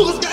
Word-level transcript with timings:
motherfuckers 0.00 0.29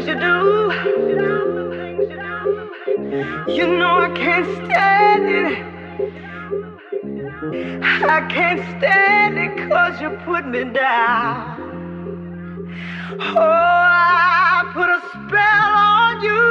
things 0.00 0.08
you 0.08 0.14
do. 0.20 0.72
You 3.52 3.66
know 3.78 3.98
I 3.98 4.10
can't 4.14 4.46
stand 4.64 5.26
it. 5.28 5.58
I 8.08 8.20
can't 8.30 8.60
stand 8.78 9.38
it 9.38 9.68
cause 9.68 10.00
you 10.00 10.10
put 10.24 10.46
me 10.46 10.64
down. 10.64 11.60
Oh, 13.20 13.36
I 13.38 14.70
put 14.72 14.88
a 14.88 15.00
spell 15.10 15.74
on 15.92 16.22
you 16.22 16.50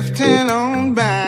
drifting 0.00 0.48
on 0.48 0.94
by, 0.94 1.27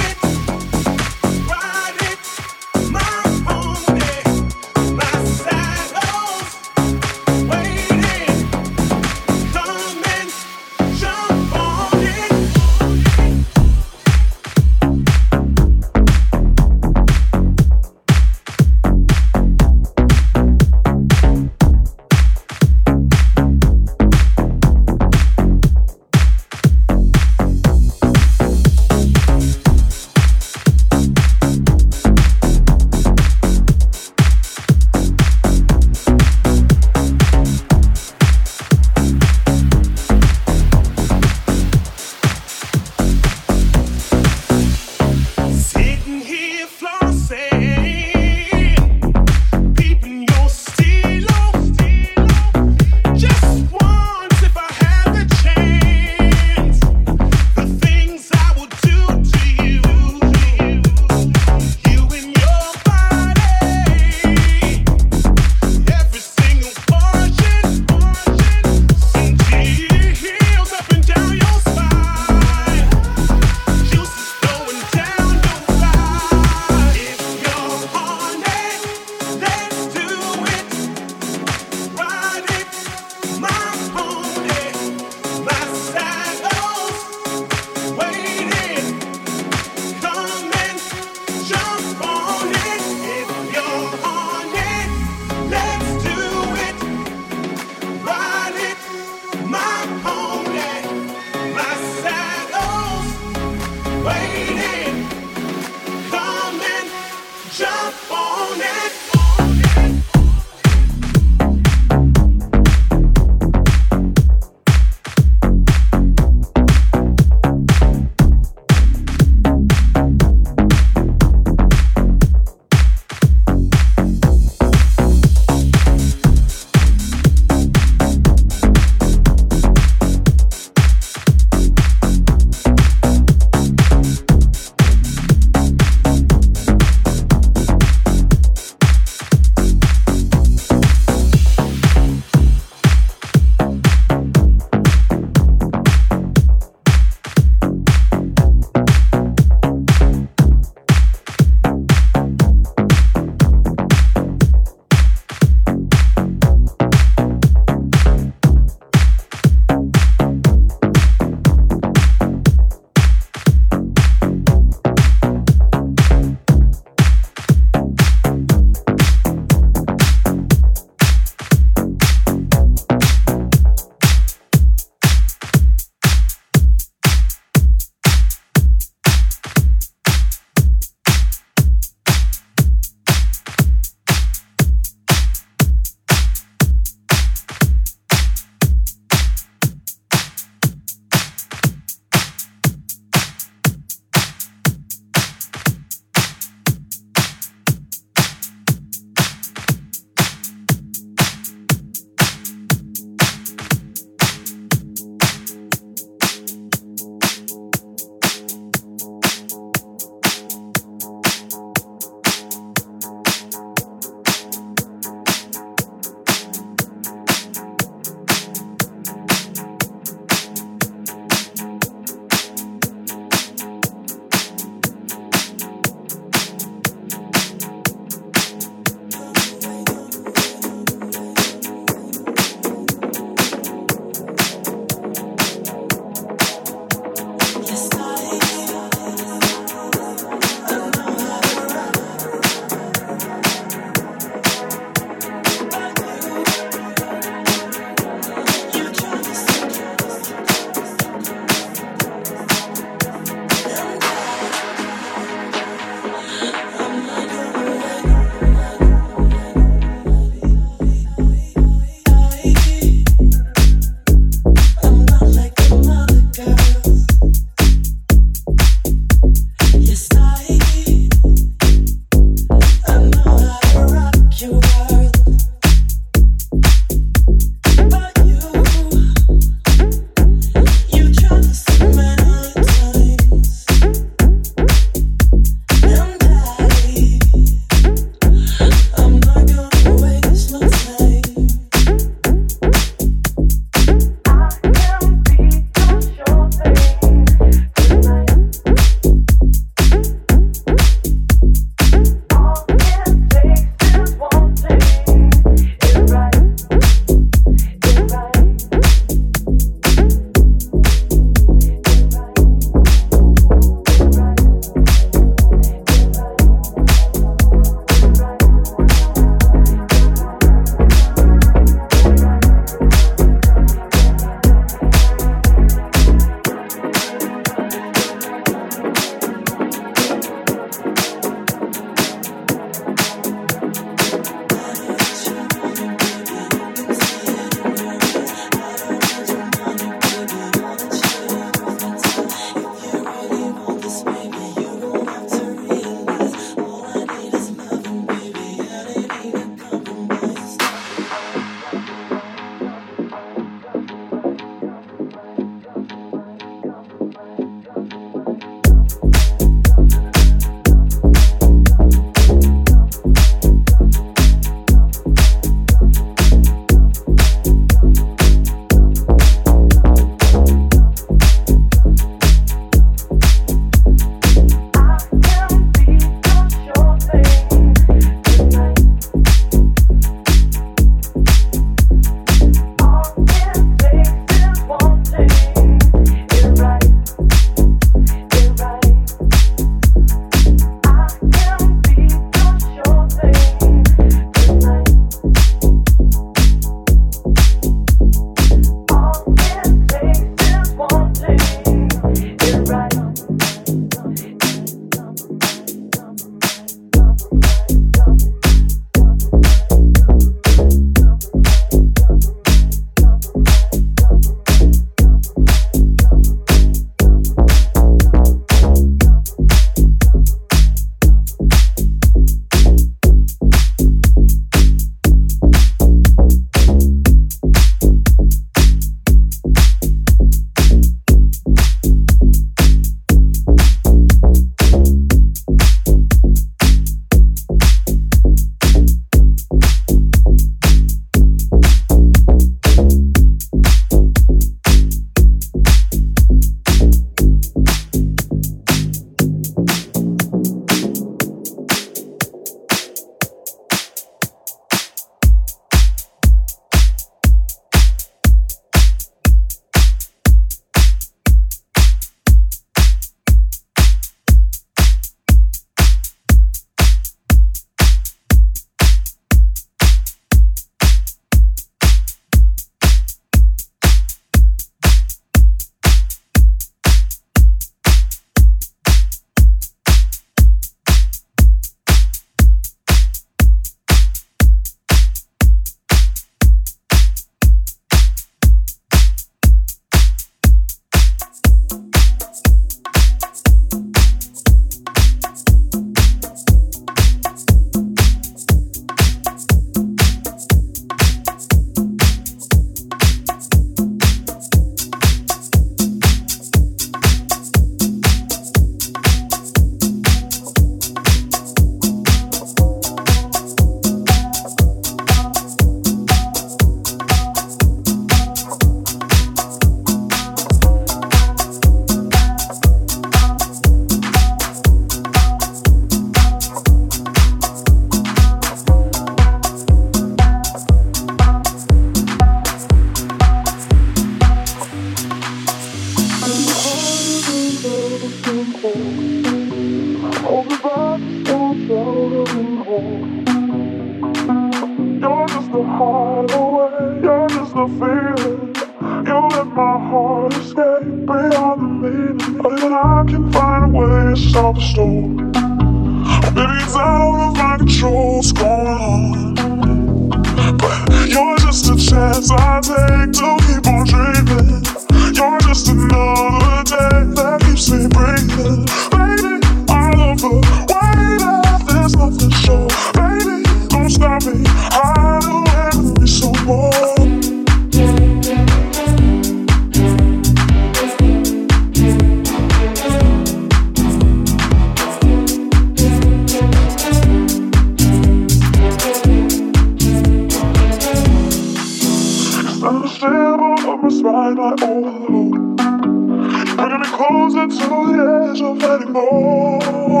closer 597.07 597.47
to 597.47 597.55
the 597.97 598.29
edge 598.29 598.41
of 598.41 598.63
anymore. 598.63 600.00